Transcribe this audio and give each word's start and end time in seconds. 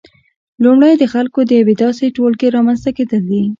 لومړی 0.63 0.93
د 0.97 1.03
خلکو 1.13 1.39
د 1.45 1.51
یو 1.59 1.71
داسې 1.83 2.13
ټولګي 2.15 2.47
رامنځته 2.55 2.89
کېدل 2.97 3.21
دي 3.31 3.41